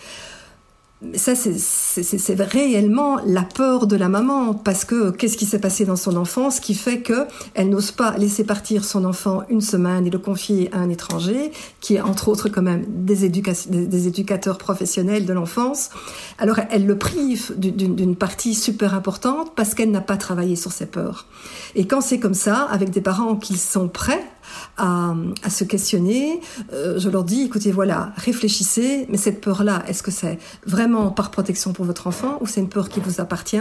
ça, 1.15 1.33
c'est 1.35 2.41
réellement 2.41 3.19
la 3.25 3.43
peur 3.43 3.87
de 3.87 3.95
la 3.95 4.09
maman, 4.09 4.53
parce 4.53 4.85
que 4.85 5.11
qu'est-ce 5.11 5.37
qui 5.37 5.45
s'est 5.45 5.59
passé 5.59 5.85
dans 5.85 5.95
son 5.95 6.15
enfance 6.15 6.59
qui 6.59 6.73
fait 6.73 7.01
que 7.01 7.25
elle 7.53 7.69
n'ose 7.69 7.91
pas 7.91 8.17
laisser 8.17 8.43
partir 8.43 8.85
son 8.85 9.05
enfant 9.05 9.43
une 9.49 9.61
semaine 9.61 10.07
et 10.07 10.09
le 10.09 10.19
confier 10.19 10.69
à 10.73 10.79
un 10.79 10.89
étranger, 10.89 11.51
qui 11.81 11.95
est 11.95 12.01
entre 12.01 12.29
autres 12.29 12.49
quand 12.49 12.61
même 12.61 12.85
des, 12.87 13.29
des 13.29 14.07
éducateurs 14.07 14.57
professionnels 14.57 15.25
de 15.25 15.33
l'enfance. 15.33 15.89
Alors 16.37 16.59
elle 16.69 16.85
le 16.85 16.97
prive 16.97 17.53
d'une 17.57 18.15
partie 18.15 18.53
super 18.53 18.93
importante 18.93 19.51
parce 19.55 19.73
qu'elle 19.73 19.91
n'a 19.91 20.01
pas 20.01 20.17
travaillé 20.17 20.55
sur 20.55 20.71
ses 20.71 20.85
peurs. 20.85 21.27
Et 21.75 21.85
quand 21.85 22.01
c'est 22.01 22.19
comme 22.19 22.33
ça, 22.33 22.63
avec 22.71 22.89
des 22.89 23.01
parents 23.01 23.35
qui 23.35 23.57
sont 23.57 23.87
prêts 23.87 24.23
à, 24.77 25.13
se 25.49 25.63
questionner, 25.63 26.41
euh, 26.73 26.99
je 26.99 27.09
leur 27.09 27.23
dis, 27.23 27.43
écoutez, 27.43 27.71
voilà, 27.71 28.13
réfléchissez, 28.15 29.05
mais 29.09 29.17
cette 29.17 29.41
peur-là, 29.41 29.83
est-ce 29.87 30.03
que 30.03 30.11
c'est 30.11 30.39
vraiment 30.65 31.11
par 31.11 31.31
protection 31.31 31.73
pour 31.73 31.85
votre 31.85 32.07
enfant 32.07 32.37
ou 32.41 32.47
c'est 32.47 32.59
une 32.59 32.69
peur 32.69 32.89
qui 32.89 32.99
vous 32.99 33.21
appartient 33.21 33.57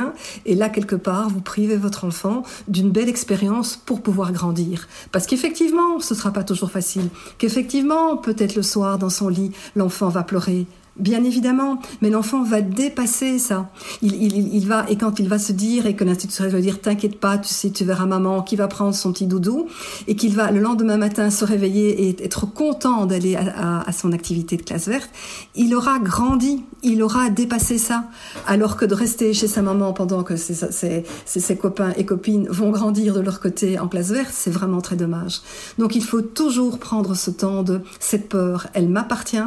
Et 0.47 0.55
là, 0.55 0.69
quelque 0.69 0.97
part, 0.97 1.29
vous 1.29 1.41
privez 1.41 1.77
votre 1.77 2.05
enfant 2.05 2.43
d'une 2.69 2.91
belle 2.91 3.09
expérience 3.09 3.77
pour 3.77 4.03
pouvoir 4.03 4.33
grandir. 4.33 4.89
Parce 5.11 5.27
qu'effectivement, 5.27 6.01
ce 6.01 6.15
sera 6.15 6.33
pas 6.33 6.45
toujours 6.45 6.71
facile. 6.71 7.09
Qu'effectivement, 7.39 8.17
peut-être 8.17 8.57
le 8.57 8.63
soir, 8.63 8.99
dans 8.99 9.11
son 9.11 9.29
lit, 9.29 9.53
l'enfant 9.77 10.09
va 10.09 10.23
pleurer 10.23 10.67
Bien 10.99 11.25
évidemment, 11.25 11.79
mais 12.03 12.11
l'enfant 12.11 12.43
va 12.43 12.61
dépasser 12.61 13.39
ça. 13.39 13.71
Il, 14.03 14.15
il, 14.15 14.55
il, 14.55 14.67
va 14.67 14.85
et 14.91 14.97
quand 14.97 15.19
il 15.19 15.27
va 15.27 15.39
se 15.39 15.53
dire 15.53 15.87
et 15.87 15.97
que 15.97 16.05
l'institutrice 16.05 16.53
va 16.53 16.61
dire 16.61 16.83
t'inquiète 16.83 17.19
pas, 17.19 17.39
tu 17.39 17.49
sais, 17.49 17.71
tu 17.71 17.85
verras 17.85 18.05
maman 18.05 18.43
qui 18.43 18.57
va 18.57 18.69
prendre 18.69 18.95
son 18.95 19.11
petit 19.11 19.27
doudou 19.27 19.69
et 20.07 20.17
qu'il 20.17 20.35
va 20.35 20.51
le 20.51 20.61
lendemain 20.61 20.99
matin 20.99 21.31
se 21.31 21.47
réveiller 21.47 22.09
et 22.09 22.23
être 22.23 22.45
content 22.45 23.07
d'aller 23.07 23.37
à, 23.37 23.91
son 23.91 24.13
activité 24.13 24.59
de 24.59 24.63
classe 24.63 24.87
verte, 24.87 25.09
il 25.55 25.75
aura 25.75 25.99
grandi, 25.99 26.63
il 26.83 27.03
aura 27.03 27.31
dépassé 27.31 27.79
ça. 27.79 28.05
Alors 28.47 28.77
que 28.77 28.85
de 28.85 28.95
rester 28.95 29.33
chez 29.33 29.49
sa 29.49 29.63
maman 29.63 29.95
pendant 29.95 30.23
que 30.23 30.37
ses, 30.37 30.55
ses, 30.55 31.05
ses 31.25 31.57
copains 31.57 31.95
et 31.97 32.05
copines 32.05 32.49
vont 32.51 32.71
grandir 32.71 33.15
de 33.15 33.21
leur 33.21 33.41
côté 33.41 33.79
en 33.79 33.89
classe 33.89 34.11
verte, 34.11 34.33
c'est 34.35 34.51
vraiment 34.51 34.83
très 34.83 34.97
dommage. 34.97 35.41
Donc 35.79 35.97
il 35.97 36.05
faut 36.05 36.21
toujours 36.21 36.79
prendre 36.79 37.15
ce 37.15 37.31
temps 37.31 37.63
de 37.63 37.81
cette 37.99 38.29
peur, 38.29 38.67
elle 38.75 38.91
m'appartient 38.91 39.39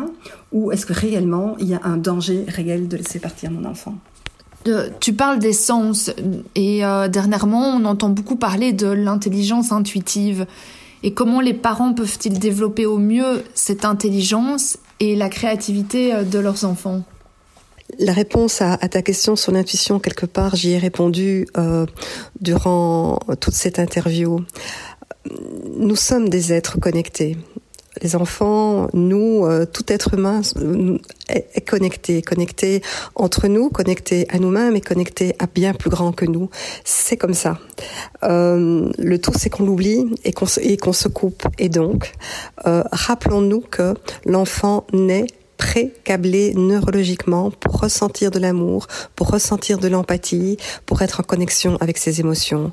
ou 0.55 0.71
est-ce 0.71 0.85
que 0.85 0.93
réellement 0.93 1.55
il 1.59 1.67
y 1.67 1.75
a 1.75 1.81
un 1.83 1.97
danger 1.97 2.45
réel 2.47 2.88
de 2.88 2.97
laisser 2.97 3.19
partir 3.19 3.51
mon 3.51 3.65
enfant? 3.65 3.95
Tu 5.00 5.13
parles 5.13 5.38
des 5.38 5.53
sens. 5.53 6.09
Et 6.55 6.83
euh, 6.83 7.07
dernièrement 7.07 7.75
on 7.75 7.85
entend 7.85 8.09
beaucoup 8.09 8.38
parler 8.38 8.74
de 8.74 8.88
l'intelligence 8.88 9.71
intuitive. 9.71 10.47
Et 11.03 11.13
comment 11.13 11.41
les 11.41 11.53
parents 11.53 11.93
peuvent-ils 11.93 12.39
développer 12.39 12.88
au 12.88 12.97
mieux 12.97 13.43
cette 13.53 13.85
intelligence 13.85 14.77
et 15.00 15.15
la 15.15 15.29
créativité 15.29 16.15
euh, 16.15 16.24
de 16.24 16.39
leurs 16.39 16.63
enfants? 16.63 17.03
La 18.00 18.13
réponse 18.13 18.62
à, 18.62 18.74
à 18.74 18.88
ta 18.88 19.01
question 19.03 19.35
sur 19.35 19.51
l'intuition, 19.51 20.00
quelque 20.00 20.25
part, 20.25 20.55
j'y 20.55 20.71
ai 20.71 20.79
répondu 20.79 21.47
euh, 21.57 21.85
durant 22.41 23.19
toute 23.39 23.53
cette 23.53 23.77
interview. 23.77 24.39
Nous 25.77 25.95
sommes 25.95 26.29
des 26.29 26.53
êtres 26.53 26.79
connectés 26.79 27.38
les 28.02 28.16
enfants, 28.16 28.88
nous, 28.94 29.46
euh, 29.46 29.66
tout 29.66 29.84
être 29.88 30.14
humain 30.14 30.42
est, 31.30 31.62
connecté, 31.62 32.22
connecté 32.22 32.82
entre 33.16 33.48
nous, 33.48 33.70
connecté 33.70 34.28
à 34.30 34.40
nous-mêmes 34.40 34.75
et 34.75 34.82
connecté 34.82 35.36
à 35.40 35.48
bien 35.48 35.74
plus 35.74 35.90
grand 35.90 36.12
que 36.12 36.25
nous. 36.25 36.50
C'est 36.84 37.18
comme 37.18 37.34
ça. 37.34 37.58
Euh, 38.24 38.90
le 38.98 39.20
tout, 39.20 39.32
c'est 39.36 39.50
qu'on 39.50 39.66
l'oublie 39.66 40.06
et 40.24 40.34
qu'on 40.34 40.46
qu 40.46 40.94
se 40.94 41.08
coupe. 41.08 41.44
Et 41.58 41.70
donc, 41.70 42.14
euh, 42.68 42.84
rappelons-nous 42.92 43.62
que 43.62 43.94
l'enfant 44.25 44.86
naît 44.94 45.28
pré-câblé 45.58 46.54
neurologiquement 46.54 47.50
pour 47.50 47.80
ressentir 47.80 48.30
de 48.30 48.40
l'amour, 48.40 48.88
pour 49.16 49.32
ressentir 49.32 49.78
de 49.78 49.88
l'empathie, 49.88 50.58
pour 50.86 51.02
être 51.02 51.22
en 51.22 51.24
connexion 51.24 51.78
avec 51.80 51.98
ses 51.98 52.20
émotions. 52.20 52.72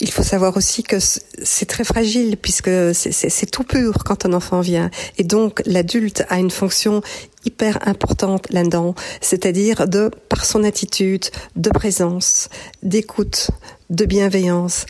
Il 0.00 0.10
faut 0.10 0.22
savoir 0.22 0.56
aussi 0.56 0.82
que 0.82 0.96
c'est 0.98 1.66
très 1.66 1.84
fragile 1.84 2.38
puisque 2.40 2.70
c'est 2.94 3.50
tout 3.50 3.64
pur 3.64 4.02
quand 4.04 4.24
un 4.24 4.32
enfant 4.32 4.60
vient. 4.60 4.90
Et 5.18 5.24
donc 5.24 5.62
l'adulte 5.66 6.24
a 6.30 6.38
une 6.38 6.50
fonction 6.50 7.02
hyper 7.44 7.86
importante 7.86 8.50
là-dedans, 8.50 8.94
c'est-à-dire 9.20 9.86
de, 9.86 10.10
par 10.28 10.44
son 10.44 10.64
attitude, 10.64 11.24
de 11.56 11.70
présence, 11.70 12.48
d'écoute, 12.82 13.50
de 13.90 14.04
bienveillance, 14.06 14.86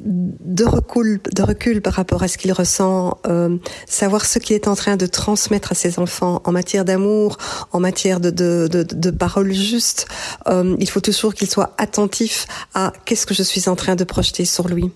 de 0.00 0.64
recul, 0.64 1.20
de 1.34 1.42
recul 1.42 1.80
par 1.80 1.94
rapport 1.94 2.22
à 2.22 2.28
ce 2.28 2.36
qu'il 2.36 2.52
ressent, 2.52 3.18
euh, 3.26 3.56
savoir 3.86 4.26
ce 4.26 4.38
qu'il 4.38 4.54
est 4.54 4.68
en 4.68 4.74
train 4.74 4.96
de 4.96 5.06
transmettre 5.06 5.72
à 5.72 5.74
ses 5.74 5.98
enfants 5.98 6.42
en 6.44 6.52
matière 6.52 6.84
d'amour, 6.84 7.38
en 7.72 7.80
matière 7.80 8.20
de, 8.20 8.30
de, 8.30 8.68
de, 8.70 8.82
de 8.82 9.10
paroles 9.10 9.52
justes. 9.52 10.06
Euh, 10.48 10.76
il 10.80 10.90
faut 10.90 11.00
toujours 11.00 11.34
qu'il 11.34 11.48
soit 11.48 11.74
attentif 11.78 12.46
à 12.74 12.92
qu'est-ce 13.06 13.26
que 13.26 13.32
je 13.32 13.42
suis 13.42 13.68
en 13.68 13.76
train 13.76 13.96
de 13.96 14.04
projeter 14.04 14.44
sur 14.44 14.68
lui. 14.68 14.90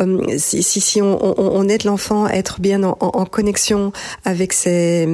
Euh, 0.00 0.22
si, 0.36 0.62
si, 0.62 0.80
si 0.80 1.00
on, 1.00 1.24
on, 1.24 1.34
on 1.38 1.68
aide 1.68 1.84
l'enfant 1.84 2.26
à 2.26 2.32
être 2.32 2.60
bien 2.60 2.82
en, 2.82 2.96
en, 3.00 3.24
connexion 3.24 3.92
avec 4.24 4.52
ses, 4.52 5.06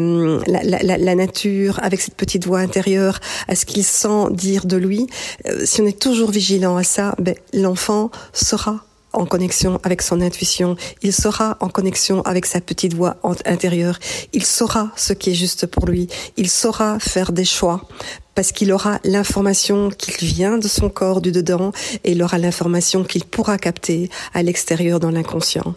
la, 0.47 0.63
la, 0.65 0.99
la, 0.99 1.15
nature, 1.15 1.79
avec 1.83 2.01
cette 2.01 2.17
petite 2.17 2.47
voix 2.47 2.59
intérieure, 2.59 3.21
à 3.47 3.55
ce 3.55 3.65
qu'il 3.65 3.85
sent 3.85 4.31
dire 4.33 4.67
de 4.67 4.77
lui, 4.77 5.07
euh, 5.47 5.63
si 5.65 5.81
on 5.81 5.87
est 5.87 5.99
toujours 5.99 6.31
vigilant 6.31 6.77
à 6.77 6.83
ça, 6.83 7.15
ben, 7.19 7.35
l'enfant 7.53 8.11
sera 8.33 8.85
en 9.13 9.27
connexion 9.27 9.81
avec 9.83 10.03
son 10.03 10.21
intuition, 10.21 10.77
il 11.03 11.13
sera 11.13 11.57
en 11.61 11.69
connexion 11.69 12.23
avec 12.23 12.47
sa 12.47 12.61
petite 12.61 12.95
voix 12.95 13.17
intérieure, 13.45 13.99
il 14.33 14.45
saura 14.45 14.91
ce 14.97 15.13
qui 15.13 15.31
est 15.31 15.35
juste 15.35 15.67
pour 15.67 15.87
lui, 15.87 16.09
il 16.37 16.49
saura 16.49 16.99
faire 16.99 17.33
des 17.33 17.45
choix 17.45 17.87
parce 18.35 18.53
qu'il 18.53 18.73
aura 18.73 19.01
l'information 19.05 19.91
qu'il 19.91 20.29
vient 20.29 20.57
de 20.57 20.69
son 20.69 20.89
corps 20.89 21.21
du 21.21 21.33
dedans 21.33 21.73
et 22.05 22.13
il 22.13 22.23
aura 22.23 22.39
l'information 22.39 23.05
qu'il 23.05 23.25
pourra 23.25 23.59
capter 23.59 24.09
à 24.33 24.43
l'extérieur 24.43 25.01
dans 25.01 25.11
l'inconscient. 25.11 25.75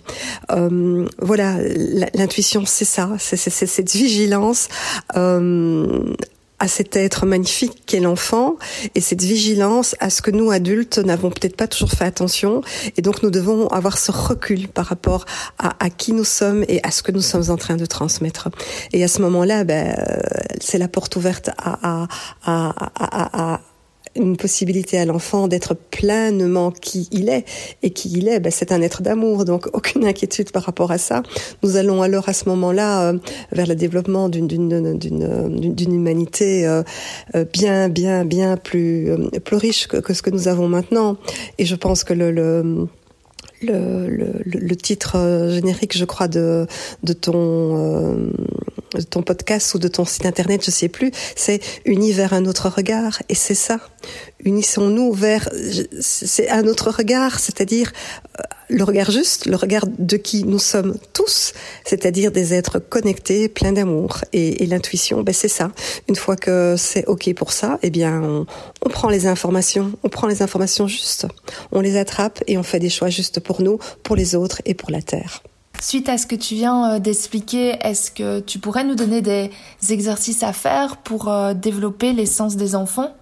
Euh, 0.52 1.06
voilà, 1.20 1.58
l'intuition 2.13 2.63
c'est 2.66 2.86
ça, 2.86 3.10
c'est 3.20 3.38
cette 3.50 3.92
vigilance 3.92 4.70
euh, 5.18 6.13
à 6.63 6.70
cet 6.70 6.96
être 6.96 7.25
magnifique 7.25 7.84
qu'est 7.86 8.00
l'enfant 8.00 8.55
et 8.96 9.01
cette 9.01 9.22
vigilance 9.22 9.98
à 10.00 10.10
ce 10.10 10.22
que 10.22 10.32
nous 10.32 10.50
adultes 10.50 10.98
n'avons 10.98 11.29
peut-être 11.29 11.58
pas 11.58 11.67
toujours 11.67 11.91
fait 11.91 12.05
attention 12.05 12.62
et 12.96 13.01
donc 13.01 13.22
nous 13.22 13.32
devons 13.32 13.67
avoir 13.67 13.98
ce 13.98 14.13
recul 14.13 14.70
par 14.70 14.86
rapport 14.86 15.25
à, 15.60 15.89
qui 15.89 16.13
nous 16.13 16.24
sommes 16.24 16.63
et 16.70 16.79
à 16.84 16.91
ce 16.91 17.03
que 17.03 17.12
nous 17.12 17.22
sommes 17.22 17.50
en 17.50 17.58
train 17.58 17.75
de 17.75 17.86
transmettre. 17.86 18.48
Et 18.93 19.03
à 19.03 19.10
ce 19.10 19.22
moment-là, 19.24 19.65
ben, 19.65 19.93
c'est 20.62 20.77
la 20.77 20.88
porte 20.88 21.17
ouverte 21.17 21.50
à, 21.58 22.08
à, 22.46 23.55
à 23.55 23.60
une 24.15 24.38
possibilité 24.38 25.00
à 25.00 25.05
l'enfant 25.05 25.48
d'être 25.48 25.74
pleinement 25.74 26.72
qui 26.72 27.08
il 27.12 27.29
est. 27.29 27.46
Et 27.82 27.89
qui 27.89 28.12
il 28.12 28.27
est, 28.27 28.39
ben, 28.39 28.51
c'est 28.51 28.72
un 28.72 28.82
être 28.82 29.01
d'amour, 29.01 29.46
donc 29.46 29.67
aucune 29.74 30.05
inquiétude 30.05 30.51
par 30.51 30.63
rapport 30.63 30.91
à 30.91 30.98
ça. 30.98 31.24
Nous 31.63 31.77
allons 31.77 32.01
alors 32.01 32.29
à 32.29 32.34
ce 32.34 32.48
moment-là 32.50 33.10
euh, 33.10 33.17
vers 33.51 33.67
le 33.67 33.75
développement 33.75 34.29
d'une 34.29 35.93
humanité 35.93 36.67
euh, 36.67 36.84
euh, 37.36 37.46
bien 37.51 37.89
bien 37.89 38.25
bien 38.25 38.58
plus 38.58 39.12
euh, 39.12 39.29
plus 39.43 39.58
riche 39.58 39.88
que, 39.88 39.98
que, 39.98 40.13
ce 40.13 40.22
que 40.22 40.29
nous 40.29 40.48
avons 40.48 40.67
maintenant. 40.67 41.17
Et 41.58 41.65
je 41.65 41.75
pense 41.75 42.03
que 42.03 42.13
le, 42.13 42.32
le 42.32 42.88
le, 43.63 44.75
titre 44.75 45.50
générique, 45.51 45.98
je 45.98 46.05
crois, 46.05 46.27
de, 46.27 46.67
de 47.03 47.13
ton 47.13 47.77
euh, 47.77 48.32
de 48.93 49.01
ton 49.01 49.24
podcast 49.24 49.74
ou 49.74 49.79
de 49.79 49.88
ton 49.88 50.05
site 50.05 50.25
internet, 50.25 50.63
je 50.63 50.72
sais 50.72 50.89
plus, 50.89 51.12
c'est 51.36 51.60
univers 51.86 52.34
un 52.34 52.46
autre 52.46 52.70
regard, 52.70 53.22
et 53.29 53.36
c'est 53.36 53.55
ça. 53.55 53.79
Unissons-nous 54.43 55.13
vers 55.13 55.50
c'est 56.00 56.50
un 56.50 56.67
autre 56.67 56.91
regard, 56.91 57.39
c'est-à-dire 57.39 57.91
euh, 58.39 58.43
le 58.74 58.84
regard 58.84 59.12
juste, 59.12 59.46
le 59.46 59.56
regard 59.56 59.86
de 60.00 60.18
qui 60.18 60.44
nous 60.44 60.60
sommes 60.60 60.98
tous, 61.13 61.53
c'est-à-dire 61.86 62.32
des 62.32 62.53
êtres 62.53 62.80
connectés, 62.80 63.48
pleins 63.48 63.72
d'amour. 63.72 64.18
Et, 64.34 64.65
l'intuition, 64.65 65.22
ben 65.22 65.34
c'est 65.34 65.48
ça. 65.48 65.72
Une 66.10 66.15
fois 66.15 66.36
que 66.36 66.75
c'est 66.77 67.06
ok 67.06 67.34
pour 67.36 67.51
ça, 67.51 67.77
eh 67.84 67.89
bien 67.89 68.22
on, 68.22 68.46
on 68.84 68.89
prend 68.89 69.10
les 69.10 69.27
informations, 69.27 69.92
on 70.03 70.10
prend 70.10 70.27
les 70.27 70.42
informations 70.42 70.88
justes, 70.88 71.27
on 71.72 71.82
les 71.82 71.98
attrape 71.98 72.42
et 72.48 72.58
on 72.58 72.63
fait 72.63 72.80
des 72.80 72.89
choix 72.89 73.10
justes 73.10 73.39
pour 73.39 73.62
nous, 73.62 73.77
pour 74.03 74.15
les 74.15 74.36
autres 74.36 74.62
et 74.65 74.74
pour 74.74 74.89
la 74.89 75.01
terre. 75.01 75.44
Suite 75.80 76.08
à 76.08 76.18
ce 76.18 76.25
que 76.25 76.36
tu 76.36 76.56
viens 76.56 77.00
d'expliquer, 77.00 77.75
est-ce 77.82 78.10
que 78.10 78.39
tu 78.39 78.58
pourrais 78.58 78.86
nous 78.86 78.96
donner 78.96 79.22
des 79.22 79.51
exercices 79.89 80.42
à 80.42 80.53
faire 80.53 80.98
pour 80.98 81.32
développer 81.56 82.13
l'essence 82.13 82.56
des 82.56 82.74
enfants? 82.74 83.13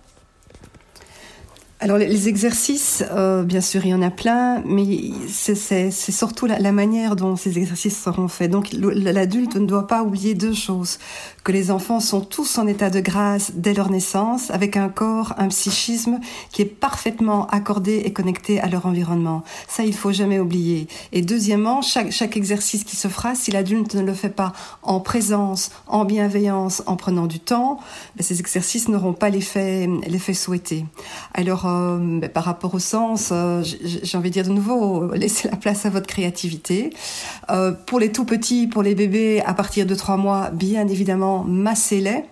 Alors 1.82 1.98
les 1.98 2.28
exercices, 2.28 3.04
euh, 3.12 3.42
bien 3.42 3.60
sûr, 3.60 3.84
il 3.84 3.90
y 3.90 3.94
en 3.96 4.04
a 4.04 4.12
plein, 4.12 4.62
mais 4.66 4.86
c'est 5.28 5.90
surtout 5.90 6.46
la, 6.46 6.60
la, 6.60 6.72
manière 6.72 7.16
dont 7.16 7.36
ces 7.36 7.58
exercices 7.58 8.00
seront 8.00 8.28
faits. 8.28 8.52
Donc 8.52 8.70
l'adulte 8.72 9.56
ne 9.56 9.66
doit 9.66 9.88
pas 9.88 10.04
oublier 10.04 10.36
deux 10.36 10.54
choses 10.54 11.00
que 11.44 11.52
les 11.52 11.72
enfants 11.72 12.00
sont 12.00 12.22
tous 12.22 12.60
en 12.60 12.68
état 12.68 12.92
de 12.92 13.00
grâce 13.00 13.54
dès 13.56 13.74
leur 13.74 13.90
naissance, 13.90 14.52
avec 14.52 14.78
un 14.78 14.90
corps, 14.90 15.34
un 15.40 15.48
psychisme 15.48 16.20
qui 16.52 16.62
est 16.62 16.66
parfaitement 16.66 17.48
accordé 17.48 18.04
et 18.06 18.14
connecté 18.14 18.60
à 18.60 18.68
leur 18.68 18.86
environnement. 18.86 19.44
Ça, 19.68 19.84
il 19.84 19.96
faut 19.96 20.12
jamais 20.12 20.38
oublier. 20.38 20.88
Et 21.14 21.24
deuxièmement, 21.24 21.82
chaque, 21.82 22.12
chaque 22.12 22.38
exercice 22.38 22.84
qui 22.84 22.96
se 22.96 23.08
fera, 23.08 23.34
si 23.34 23.50
l'adulte 23.50 23.96
ne 23.96 24.02
le 24.02 24.14
fait 24.14 24.30
pas 24.30 24.54
en 24.84 25.00
présence, 25.00 25.72
en 25.88 26.06
bienveillance, 26.06 26.84
en 26.86 26.96
prenant 26.96 27.26
du 27.26 27.40
temps, 27.40 27.80
ben, 28.16 28.24
ces 28.24 28.40
exercices 28.40 28.88
n'auront 28.88 29.14
pas 29.14 29.30
l'effet 29.30 29.88
souhaité. 30.36 30.86
Alors, 31.34 31.71
euh, 31.72 32.20
ben, 32.20 32.30
par 32.30 32.44
rapport 32.44 32.74
au 32.74 32.80
sens, 32.80 33.30
euh, 33.32 33.64
j'ai 33.64 34.18
envie 34.18 34.30
de 34.30 34.34
dire 34.34 34.46
de 34.46 34.52
nouveau, 34.52 35.12
laissez 35.14 35.50
la 35.50 35.58
place 35.58 35.86
à 35.86 35.90
votre 35.90 36.08
créativité. 36.08 36.92
Euh, 37.50 37.72
pour 37.72 38.00
les 38.00 38.12
tout 38.12 38.26
petits, 38.26 38.68
pour 38.68 38.84
les 38.84 38.96
bébés, 38.96 39.42
à 39.46 39.54
partir 39.54 39.86
de 39.86 39.96
trois 39.96 40.18
mois, 40.18 40.50
bien 40.52 40.88
évidemment, 40.88 41.44
massez-les. 41.44 42.24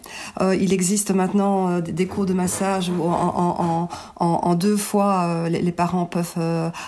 Il 0.59 0.73
existe 0.73 1.11
maintenant 1.11 1.79
des 1.79 2.07
cours 2.07 2.25
de 2.25 2.33
massage 2.33 2.89
où 2.89 3.03
en, 3.03 4.55
deux 4.55 4.77
fois 4.77 5.47
les, 5.49 5.71
parents 5.71 6.05
peuvent 6.05 6.37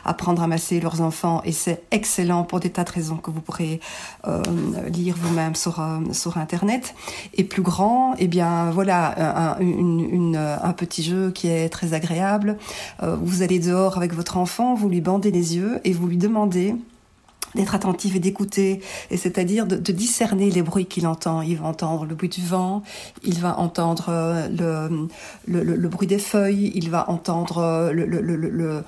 apprendre 0.06 0.42
à 0.42 0.48
masser 0.48 0.80
leurs 0.80 1.02
enfants 1.02 1.42
et 1.46 1.52
c'est 1.52 1.84
excellent 1.92 2.44
pour 2.44 2.60
des 2.60 2.70
tas 2.70 2.84
de 2.84 2.92
raisons 2.92 3.18
que 3.18 3.30
vous 3.32 3.42
pourrez 3.42 3.80
lire 4.94 5.16
vous-même 5.18 5.56
sur 5.56 6.38
internet. 6.38 6.96
Et 7.36 7.44
plus 7.44 7.62
grand, 7.62 8.16
eh 8.20 8.28
bien 8.28 8.72
voilà 8.72 9.56
un 9.60 10.74
petit 10.74 11.04
jeu 11.04 11.32
qui 11.32 11.48
est 11.48 11.70
très 11.70 11.94
agréable. 11.94 12.41
Vous 13.00 13.42
allez 13.42 13.60
dehors 13.60 13.98
avec 13.98 14.14
votre 14.14 14.38
enfant, 14.38 14.76
vous 14.76 14.90
lui 14.90 15.02
bandez 15.02 15.32
les 15.32 15.56
yeux 15.56 15.80
et 15.84 15.94
vous 15.94 16.08
lui 16.08 16.18
demandez 16.18 16.76
d'être 17.56 17.76
attentif 17.76 18.16
et 18.16 18.20
d'écouter, 18.20 18.82
et 19.10 19.18
c'est-à-dire 19.18 19.66
de, 19.68 19.76
de, 19.76 19.92
discerner 19.92 20.50
les 20.50 20.62
bruits 20.62 20.86
qu'il 20.86 21.08
entend. 21.08 21.42
Il 21.42 21.58
va 21.58 21.66
entendre 21.66 22.06
le 22.06 22.16
bruit 22.16 22.30
du 22.30 22.42
vent, 22.42 22.84
il 23.24 23.40
va 23.40 23.60
entendre 23.60 24.06
euh, 24.10 24.48
le, 25.48 25.64
le, 25.64 25.76
le, 25.76 25.90
bruit 25.90 26.08
des 26.08 26.20
feuilles, 26.20 26.72
il 26.76 26.90
va 26.90 27.10
entendre 27.10 27.58
euh, 27.60 27.92
le, 27.92 28.06
le, 28.06 28.22
le 28.22 28.84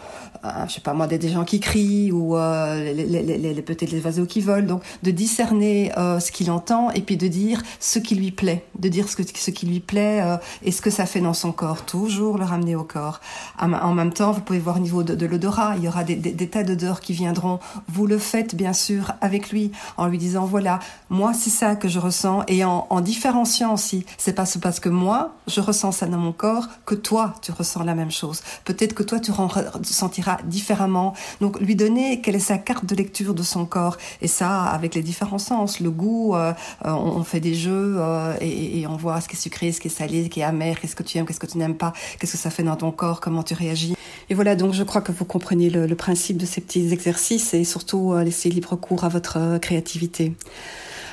euh, 0.45 0.49
je 0.67 0.73
sais 0.73 0.81
pas 0.81 0.93
moi, 0.93 1.07
des, 1.07 1.29
gens 1.29 1.45
qui 1.45 1.59
crient 1.61 2.11
ou 2.11 2.35
euh, 2.35 2.93
les, 2.93 3.05
les, 3.05 3.37
les, 3.37 3.61
peut-être 3.61 3.91
les 3.91 4.03
oiseaux 4.05 4.25
qui 4.25 4.41
volent. 4.41 4.67
Donc 4.67 4.83
de 5.03 5.11
discerner 5.11 5.91
euh, 5.97 6.19
ce 6.19 6.31
qu'il 6.31 6.51
entend 6.51 6.91
et 6.91 7.01
puis 7.01 7.15
de 7.15 7.27
dire 7.27 7.61
ce 7.79 7.99
qui 7.99 8.15
lui 8.15 8.31
plaît, 8.31 8.65
de 8.77 8.89
dire 8.89 9.07
ce, 9.07 9.15
que, 9.15 9.23
ce 9.23 9.51
qui 9.51 9.65
lui 9.65 9.79
plaît 9.79 10.21
et 10.63 10.71
ce 10.71 10.81
que 10.81 10.89
ça 10.89 11.05
fait 11.05 11.21
dans 11.21 11.33
son 11.33 11.51
corps. 11.51 11.85
Toujours 11.85 12.37
le 12.37 12.45
ramener 12.45 12.75
au 12.75 12.83
corps. 12.83 13.21
En 13.59 13.93
même 13.93 14.11
temps, 14.11 14.31
vous 14.31 14.41
pouvez 14.41 14.59
voir 14.59 14.77
au 14.77 14.79
niveau 14.79 15.03
de, 15.03 15.15
de 15.15 15.25
l'odorat, 15.25 15.75
il 15.77 15.83
y 15.83 15.87
aura 15.87 16.03
des, 16.03 16.15
des 16.15 16.49
tas 16.49 16.63
d'odeurs 16.63 16.99
qui 16.99 17.13
viendront. 17.13 17.59
Vous 17.87 18.05
le 18.05 18.17
faites 18.17 18.52
bien 18.55 18.73
sûr 18.73 19.13
avec 19.21 19.51
lui 19.51 19.71
en 19.97 20.07
lui 20.07 20.17
disant 20.17 20.45
voilà 20.45 20.79
moi 21.09 21.33
c'est 21.33 21.49
ça 21.49 21.75
que 21.75 21.87
je 21.87 21.99
ressens. 21.99 22.43
Et 22.47 22.63
en, 22.63 22.87
en 22.89 23.01
différenciant 23.01 23.73
aussi 23.73 24.05
c'est 24.17 24.33
pas 24.33 24.45
parce 24.61 24.79
que 24.79 24.89
moi 24.89 25.35
je 25.47 25.61
ressens 25.61 25.93
ça 25.93 26.05
dans 26.05 26.17
mon 26.17 26.31
corps 26.31 26.67
que 26.85 26.95
toi 26.95 27.33
tu 27.41 27.51
ressens 27.51 27.83
la 27.83 27.95
même 27.95 28.11
chose. 28.11 28.41
Peut-être 28.65 28.93
que 28.93 29.03
toi 29.03 29.19
tu 29.19 29.31
ressentiras 29.31 30.37
différemment. 30.45 31.13
Donc 31.41 31.59
lui 31.59 31.75
donner 31.75 32.21
quelle 32.21 32.35
est 32.35 32.39
sa 32.39 32.57
carte 32.57 32.85
de 32.85 32.95
lecture 32.95 33.33
de 33.33 33.43
son 33.43 33.65
corps. 33.65 33.97
Et 34.21 34.27
ça 34.27 34.63
avec 34.63 34.95
les 34.95 35.01
différents 35.01 35.37
sens 35.37 35.79
le 35.79 35.91
goût 35.91 36.35
euh, 36.35 36.53
euh, 36.85 36.91
on, 36.91 37.23
fait 37.23 37.39
des 37.39 37.53
jeux 37.53 37.95
euh, 37.97 38.35
et, 38.41 38.85
on 38.87 38.95
voit 38.95 39.21
ce 39.21 39.27
qui 39.27 39.35
est 39.35 39.39
sucré 39.39 39.71
ce 39.71 39.79
qui 39.79 39.87
est 39.87 39.91
salé 39.91 40.25
ce 40.25 40.29
qui 40.29 40.41
est 40.41 40.43
amer 40.43 40.79
qu'est-ce 40.79 40.95
que 40.95 41.03
tu 41.03 41.17
aimes 41.17 41.25
qu'est-ce 41.25 41.39
que 41.39 41.47
tu 41.47 41.57
n'aimes 41.57 41.75
pas 41.75 41.93
qu'est-ce 42.19 42.33
que 42.33 42.37
ça 42.37 42.49
fait 42.49 42.63
dans 42.63 42.75
ton 42.75 42.91
corps 42.91 43.21
comment 43.21 43.43
tu 43.43 43.53
réagis. 43.53 43.95
Et 44.29 44.35
voilà 44.35 44.55
donc 44.55 44.73
je 44.73 44.83
crois 44.83 45.01
que 45.01 45.11
vous 45.11 45.25
comprenez 45.25 45.69
le 45.69 45.95
principe 45.95 46.37
de 46.37 46.45
ces 46.45 46.61
petits 46.61 46.91
exercices 46.91 47.53
et 47.53 47.63
surtout 47.63 48.15
les 48.17 48.31
libre 48.49 48.75
cours 48.75 49.03
à 49.03 49.09
votre 49.09 49.37
euh, 49.37 49.59
créativité. 49.59 50.33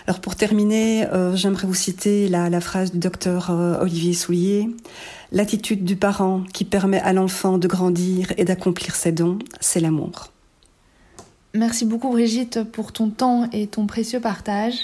Alors 0.07 0.21
pour 0.21 0.35
terminer, 0.35 1.07
euh, 1.07 1.37
j'aimerais 1.37 1.67
vous 1.67 1.75
citer 1.75 2.29
la, 2.29 2.61
phrase 2.61 2.93
du 2.93 2.99
docteur 2.99 3.51
euh, 3.51 3.81
Olivier 3.81 4.13
Soulier. 4.13 4.69
L'attitude 5.31 5.85
du 5.85 5.97
parent 5.97 6.43
qui 6.53 6.65
permet 6.65 7.01
à 7.01 7.13
l'enfant 7.13 7.59
de 7.59 7.69
grandir 7.69 8.33
et 8.37 8.45
d'accomplir 8.45 8.95
ses 8.97 9.13
dons, 9.13 9.39
c'est 9.61 9.81
l'amour. 9.81 10.33
Merci 11.55 11.85
beaucoup 11.85 12.11
Brigitte 12.11 12.63
pour 12.65 12.93
ton 12.93 13.11
temps 13.11 13.49
et 13.53 13.67
ton 13.67 13.87
précieux 13.87 14.21
partage. 14.21 14.75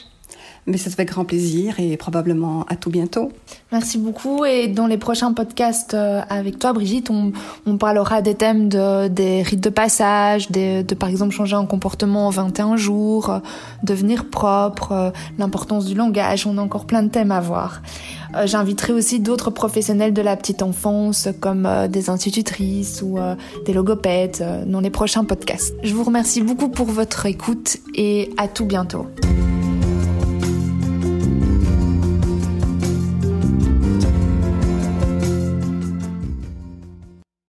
Mais 0.67 0.79
ça 0.79 0.91
se 0.91 0.97
fait 0.97 1.05
grand 1.05 1.25
plaisir 1.25 1.79
et 1.79 1.97
probablement 1.97 2.65
à 2.69 2.75
tout 2.75 2.91
bientôt. 2.91 3.31
Merci 3.71 3.99
beaucoup. 3.99 4.45
Et 4.45 4.67
dans 4.67 4.89
les 4.89 4.99
prochains 4.99 5.33
podcasts 5.33 5.95
euh, 5.95 6.23
avec 6.29 6.59
toi, 6.59 6.73
Brigitte, 6.73 7.11
on, 7.11 7.33
parlera 7.79 8.21
des 8.21 8.35
thèmes 8.35 8.69
de, 8.69 9.07
des 9.07 9.43
rites 9.43 9.61
de 9.61 9.71
passage, 9.71 10.51
de, 10.51 10.83
de 10.83 10.95
par 10.95 11.09
exemple 11.09 11.33
changer 11.33 11.55
un 11.55 11.67
comportement 11.67 12.27
en 12.27 12.31
21 12.31 12.77
jours, 12.77 13.31
euh, 13.31 13.39
devenir 13.85 14.29
propre, 14.29 14.93
euh, 14.93 15.11
l'importance 15.39 15.85
du 15.85 15.95
langage. 15.95 16.47
On 16.47 16.59
a 16.59 16.63
encore 16.63 16.87
plein 16.87 17.05
de 17.05 17.11
thèmes 17.11 17.33
à 17.33 17.41
voir. 17.41 17.83
J'inviterai 18.45 18.93
aussi 18.93 19.19
d'autres 19.19 19.51
professionnels 19.51 20.13
de 20.13 20.21
la 20.21 20.37
petite 20.37 20.63
enfance 20.63 21.29
comme 21.41 21.67
des 21.89 22.11
institutrices 22.11 23.01
ou 23.01 23.19
des 23.65 23.73
logopèdes 23.73 24.67
dans 24.67 24.81
les 24.81 24.91
prochains 24.91 25.25
podcasts. 25.25 25.75
Je 25.83 25.95
vous 25.95 26.05
remercie 26.05 26.43
beaucoup 26.43 26.69
pour 26.69 26.87
votre 26.87 27.25
écoute 27.25 27.79
et 27.95 28.31
à 28.37 28.47
tout 28.47 28.67
bientôt. 28.67 29.07